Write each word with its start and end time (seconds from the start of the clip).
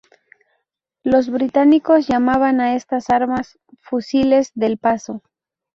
Los 1.03 1.29
británicos 1.29 2.07
llamaban 2.07 2.59
a 2.59 2.73
estas 2.75 3.11
armas 3.11 3.59
"Fusiles 3.81 4.51
del 4.55 4.79
Paso". 4.79 5.21